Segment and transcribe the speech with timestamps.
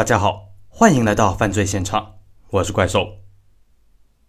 [0.00, 2.14] 大家好，欢迎来到犯罪现场，
[2.48, 3.18] 我是怪兽。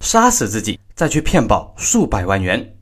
[0.01, 2.77] 杀死自己再去骗保数百万元，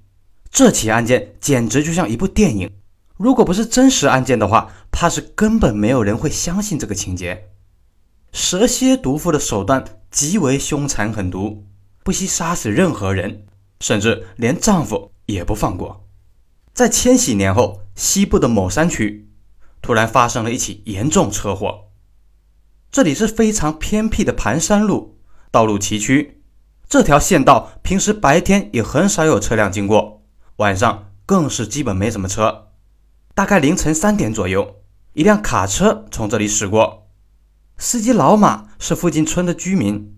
[0.49, 2.71] 这起案件简直就像一部电影。
[3.15, 7.51] 如果不是真实案件的话，怕是根本没有人会相信这个情节。
[8.31, 11.67] 蛇蝎毒妇的手段极为凶残狠毒，
[12.03, 13.45] 不惜杀死任何人，
[13.81, 16.07] 甚至连丈夫也不放过。
[16.73, 19.29] 在千禧年后，西部的某山区
[19.79, 21.88] 突然发生了一起严重车祸。
[22.91, 25.19] 这里是非常偏僻的盘山路，
[25.51, 26.31] 道路崎岖。
[26.87, 30.23] 这条县道平时白天也很少有车辆经过，
[30.55, 32.69] 晚上更是基本没什么车。
[33.35, 34.77] 大概凌晨三点左右，
[35.13, 37.09] 一辆卡车从这里驶过，
[37.77, 40.17] 司机老马是附近村的居民，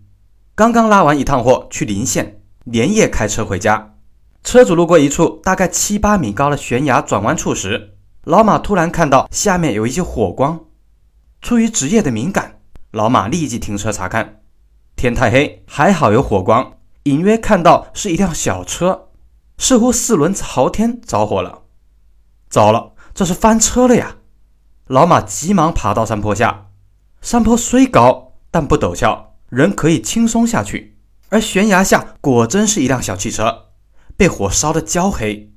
[0.54, 3.96] 刚刚拉完一趟货去临县，连夜开车回家。
[4.42, 10.58] 车主路过一处大概七八米高的悬崖转弯处时，老马突然看到下面有一些火光，
[11.42, 12.60] 出于职业的敏感。
[12.92, 14.42] 老马立即停车查看，
[14.96, 19.08] 天太黑，还好有火光，隐约看到是一辆小车，
[19.56, 21.62] 似乎四轮朝天着火了。
[22.50, 24.16] 糟了，这是翻车了呀！
[24.88, 26.66] 老马急忙爬到山坡下，
[27.22, 30.98] 山坡虽高，但不陡峭，人可以轻松下去。
[31.30, 33.68] 而悬崖下果真是一辆小汽车，
[34.18, 35.50] 被火烧得焦黑，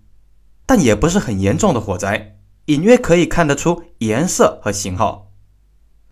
[0.65, 5.24] 但也不是很严重的火灾，隐约可以看得出颜色和型号。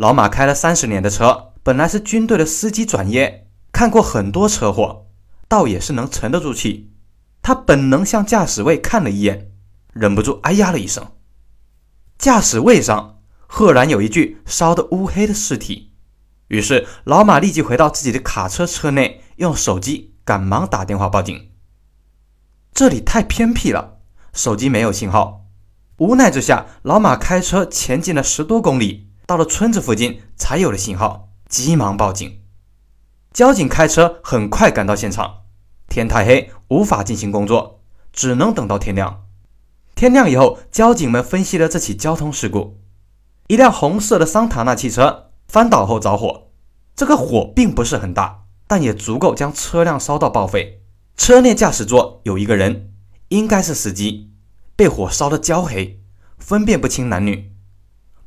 [0.03, 5.05] 老马开了三十年的车，本来是军队的司机转业，看过很多车祸，
[5.47, 6.91] 倒也是能沉得住气。
[7.41, 9.53] 他本能向驾驶位看了一眼，
[9.93, 11.13] 忍不住哎呀了一声。
[12.17, 15.93] 驾驶位上赫然有一具烧得乌黑的尸体。
[16.49, 21.51] 于是老马立即回到自己的卡车车内，用手机赶忙打电话报警。
[22.73, 23.99] 这里太偏僻了，
[24.33, 25.45] 手机没有信号。
[25.99, 29.07] 无奈之下，老马开车前进了十多公里。
[29.25, 32.41] 到了村子附近才有了信号，急忙报警。
[33.31, 35.43] 交警开车很快赶到现场，
[35.87, 39.23] 天太黑无法进行工作，只能等到天亮。
[39.95, 42.79] 天亮以后，交警们分析了这起交通事故：
[43.47, 46.49] 一辆红色的桑塔纳汽车翻倒后着火，
[46.95, 50.81] 这个火并不是很大，但也足够将车辆烧到报废。
[51.15, 52.91] 车内驾驶座有一个人，
[53.29, 54.31] 应该是司机，
[54.75, 56.01] 被火烧得焦黑，
[56.37, 57.52] 分辨不清男女。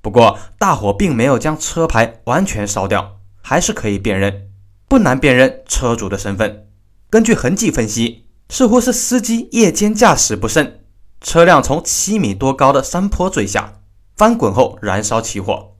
[0.07, 4.53] 不过，大火并没有将车牌完全烧掉，还是可以辨认，
[4.87, 6.69] 不难辨认车主的身份。
[7.11, 10.85] 根据痕迹分析，似乎是司机夜间驾驶不慎，
[11.21, 13.81] 车辆从七米多高的山坡坠下，
[14.17, 15.75] 翻滚后燃烧起火，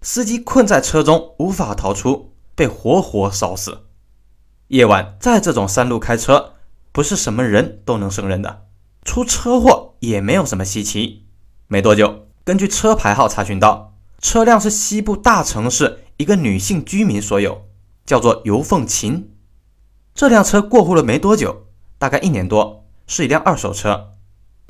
[0.00, 3.88] 司机困在车中无法逃出，被活活烧死。
[4.68, 6.54] 夜晚在这种山路开车，
[6.92, 8.62] 不是什么人都能胜任的，
[9.04, 11.26] 出车祸也没有什么稀奇。
[11.68, 12.31] 没多久。
[12.44, 17.68] 根据车牌号查询到，车辆是西部大城市一个女性居民所有，
[18.04, 19.30] 叫做尤凤琴。
[20.12, 21.66] 这辆车过户了没多久，
[21.98, 24.10] 大概一年多，是一辆二手车。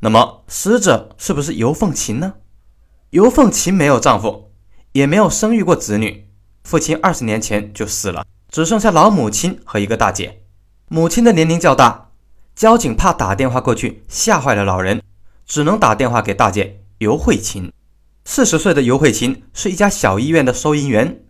[0.01, 2.35] 那么死者是不是尤凤琴呢？
[3.09, 4.51] 尤凤琴没有丈夫，
[4.91, 6.29] 也没有生育过子女，
[6.63, 10.43] 父亲二十年前就死了，只剩下老母亲和一个大姐。
[10.89, 12.11] 母亲的年龄较大，
[12.55, 15.01] 交警怕打电话过去吓坏了老人，
[15.47, 16.82] 只能打电话给大姐。
[17.03, 17.69] 尤慧琴，
[18.23, 21.21] 四十岁的尤慧琴是一家小医院的收银员，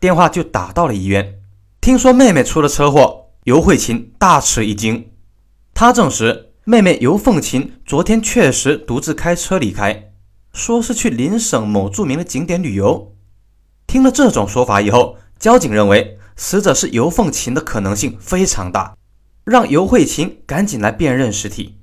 [0.00, 1.38] 电话就打到了医院。
[1.80, 5.12] 听说妹妹出了车祸，尤慧琴大吃一惊。
[5.72, 10.10] 她证实，妹妹尤凤琴昨天确实独自开车离开，
[10.52, 13.14] 说是去邻省某著名的景点旅游。
[13.86, 18.96] 听了这种说法以后，交警认为死者是尤凤琴的可能性非常大，
[19.44, 21.78] 让尤慧琴赶紧来辨认尸体。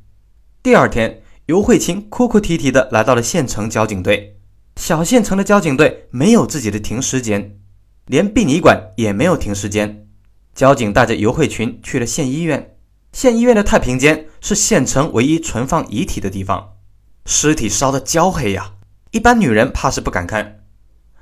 [0.62, 1.24] 第二天。
[1.50, 4.38] 尤慧琴哭哭啼啼地来到了县城交警队。
[4.76, 7.58] 小县城的交警队没有自己的停尸间，
[8.06, 10.08] 连殡仪馆也没有停尸间。
[10.54, 12.76] 交警带着尤慧群去了县医院。
[13.14, 16.74] 县医院的太平间是县城唯一存放遗体的地方。
[17.26, 18.74] 尸体烧得焦黑呀，
[19.10, 20.60] 一般女人怕是不敢看。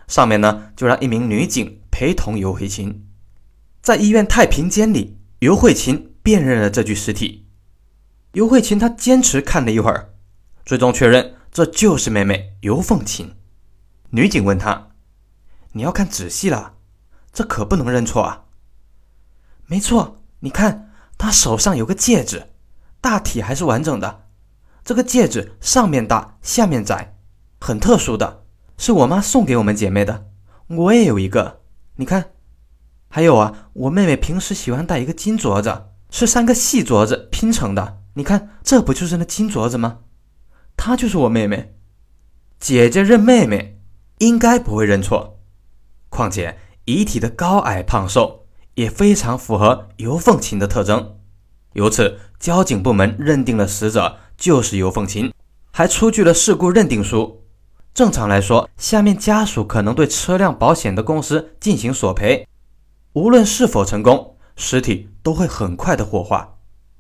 [0.10, 3.08] 上面呢，就让一名女警陪同尤慧琴。
[3.82, 7.46] 在医院太平间里，尤慧琴辨认了这具尸体。
[8.34, 10.10] 尤慧琴她坚持看了一会儿。
[10.68, 13.34] 最终确认，这就是妹妹尤凤琴。
[14.10, 14.90] 女警问她
[15.72, 16.74] ：“你要看仔细了，
[17.32, 18.44] 这可不能认错啊。
[19.66, 22.50] ”“没错，你看她手上有个戒指，
[23.00, 24.26] 大体还是完整的。
[24.84, 27.16] 这个戒指上面大，下面窄，
[27.62, 28.44] 很特殊的，
[28.78, 30.26] 是我妈送给我们姐妹的。
[30.68, 31.62] 我也有一个，
[31.96, 32.32] 你看。
[33.08, 38.04] 还有啊，我妹妹平时喜欢戴一个金镯子，是三个细镯子拼成的。
[38.16, 40.00] 你看，这不就是那金镯子吗？”
[40.78, 41.76] 她就是我妹妹，
[42.60, 43.82] 姐姐认妹妹，
[44.20, 45.40] 应该不会认错。
[46.08, 48.46] 况且遗体的高矮胖瘦
[48.76, 51.18] 也非常符合尤凤琴的特征，
[51.74, 55.34] 由此交警部门认定了死者就是尤凤琴，
[55.72, 57.44] 还出具了事故认定书。
[57.94, 62.48] 正常来说，下面家属可能对车辆保险的公司进行索赔，
[63.14, 66.60] 无论是否成功，尸体都会很快的火化。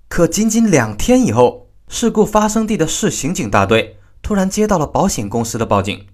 [0.10, 6.07] 可仅仅两天以后，事故发生地的市刑警大队突然接到了保险公司的报警，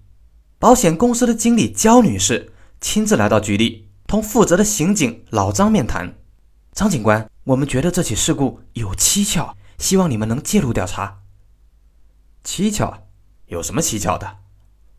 [0.59, 6.15] 保险公司的经理焦女士亲自来到局里，同负责的刑警老张面谈。
[6.73, 11.21] 张警官，我们觉得这起事故有蹊跷，希望你们能介入调查。
[12.45, 13.07] 蹊跷？
[13.47, 14.37] 有什么蹊跷的？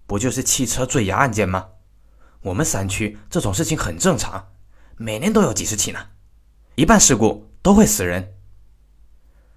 [0.07, 1.67] 不就是汽车坠崖案件吗？
[2.43, 4.49] 我们山区这种事情很正常，
[4.97, 6.01] 每年都有几十起呢。
[6.75, 8.34] 一半事故都会死人。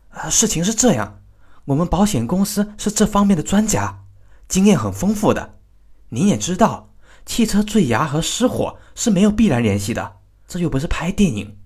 [0.10, 1.22] 啊，事情是这样，
[1.66, 4.04] 我们保险公司是这方面的专家，
[4.48, 5.56] 经验很丰富的。
[6.10, 6.90] 您也知道，
[7.26, 10.18] 汽车坠崖和失火是没有必然联系的，
[10.48, 11.58] 这又不是拍电影。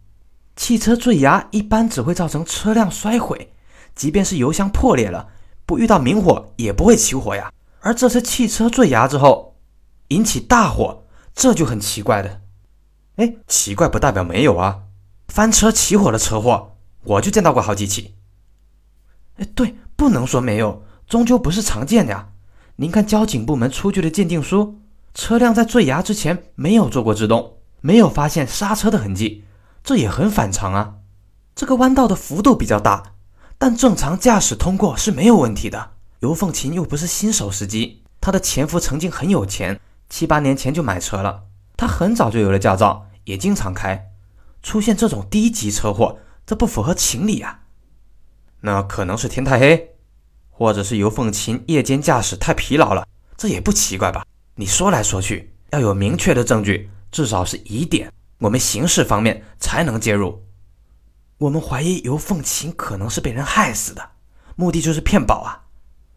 [0.56, 3.54] 汽车坠崖一般只会造成车辆摔毁，
[3.96, 5.30] 即便是油箱破裂了，
[5.66, 7.52] 不遇到明火也不会起火呀。
[7.80, 9.56] 而这次汽车坠崖之后，
[10.10, 12.42] 引起大火，这就很奇怪的。
[13.16, 14.84] 哎，奇怪不代表没有啊，
[15.28, 18.16] 翻车起火的车祸，我就见到过好几起。
[19.42, 22.30] 哎，对，不能说没有，终究不是常见的呀。
[22.76, 24.80] 您看交警部门出具的鉴定书，
[25.16, 29.44] 车辆在坠崖之前没有做过制动，没有发现刹车的痕迹，
[29.84, 30.98] 这也很反常啊。
[31.56, 33.14] 这个弯道的幅度比较大，
[33.58, 35.94] 但正常驾驶通过是没有问题的。
[36.20, 41.46] 尤凤琴又不是新手司机，她的前夫曾经很有钱，七八年前就买车了。
[41.76, 44.12] 她很早就有了驾照，也经常开。
[44.62, 47.61] 出现这种低级车祸，这不符合情理啊！
[48.62, 49.90] 那可能是天太黑，
[50.50, 53.06] 或者是尤凤琴夜间驾驶太疲劳了，
[53.36, 54.24] 这也不奇怪吧？
[54.56, 60.42] 你说来说去，要有明确的证据，至少是疑点，我们刑事方面才能介入。
[61.40, 64.10] 我们怀疑尤凤琴可能是被人害死的，
[64.56, 65.64] 目的就是骗保啊！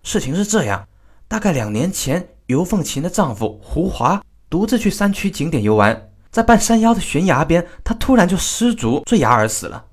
[0.03, 0.87] 事情是这样，
[1.27, 9.87] 大概两年前，尤凤琴的丈夫胡华独自去山区景点游玩，在半山腰的悬崖边，他突然就失足坠崖而死了。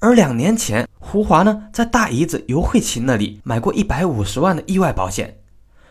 [0.00, 5.40] 而两年前，胡华呢在大姨子尤慧琴那里买过一百五十万的意外保险，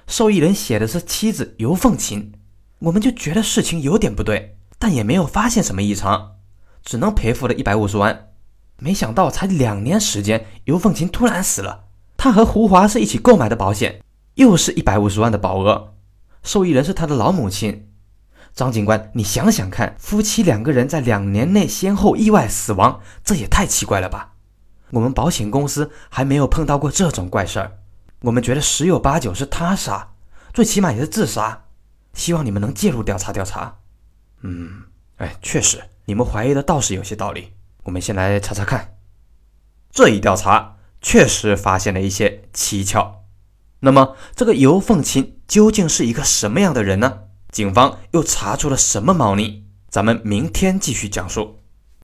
[0.08, 2.31] 受益人写的是妻子尤凤琴，
[2.80, 6.38] 我们就觉得事情有点不对，但也没有发现什么异常，
[6.84, 8.30] 只能赔付了一百五十万。
[8.80, 11.84] 没想到才两年时间，尤凤琴突然死了。
[12.18, 14.02] 他和胡华是一起购买的保险，
[14.36, 15.94] 又是一百五十万的保额，
[16.42, 17.90] 受益人是他的老母亲。
[18.56, 24.31] 张警官，你想想看，夫妻两个人在两年内先后意外死亡，这也太奇怪了吧？
[24.92, 27.80] 我们保险公司还没有碰到过这种怪事儿，
[28.22, 30.14] 我们觉得十有八九是他杀，
[30.54, 31.66] 最起码也是自杀。
[32.14, 33.80] 希望你们能介入调查调查。
[34.42, 34.84] 嗯，
[35.18, 37.54] 哎，确实，你们怀疑的倒是有些道理。
[37.84, 38.96] 我们先来查查看，
[39.92, 40.78] 这一调查。
[41.04, 43.24] 确实发现了一些蹊跷，
[43.80, 47.22] 那么这个尤凤琴究竟是一个什么样的人呢？
[47.50, 49.66] 警方又查出了什么猫腻？
[49.90, 51.61] 咱们明天继续讲述。